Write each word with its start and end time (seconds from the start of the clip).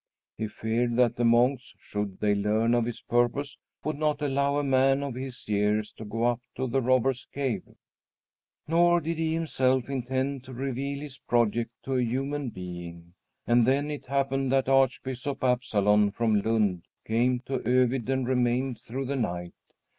He 0.35 0.47
feared 0.47 0.95
that 0.95 1.15
the 1.15 1.23
monks, 1.23 1.75
should 1.77 2.19
they 2.21 2.33
learn 2.33 2.73
of 2.73 2.85
his 2.85 3.01
purpose, 3.01 3.55
would 3.83 3.99
not 3.99 4.19
allow 4.19 4.57
a 4.57 4.63
man 4.63 5.03
of 5.03 5.13
his 5.13 5.47
years 5.47 5.91
to 5.91 6.05
go 6.05 6.23
up 6.23 6.41
to 6.55 6.65
the 6.65 6.81
Robbers' 6.81 7.27
Cave. 7.31 7.61
Nor 8.67 8.99
did 9.01 9.19
he 9.19 9.35
himself 9.35 9.87
intend 9.91 10.43
to 10.45 10.53
reveal 10.55 11.01
his 11.01 11.19
project 11.19 11.69
to 11.83 11.97
a 11.97 12.01
human 12.03 12.49
being. 12.49 13.13
And 13.45 13.67
then 13.67 13.91
it 13.91 14.07
happened 14.07 14.51
that 14.53 14.67
Archbishop 14.67 15.43
Absalon 15.43 16.09
from 16.09 16.41
Lund 16.41 16.85
came 17.05 17.37
to 17.41 17.59
Övid 17.59 18.09
and 18.09 18.27
remained 18.27 18.81
through 18.81 19.05
the 19.05 19.15
night. 19.15 19.53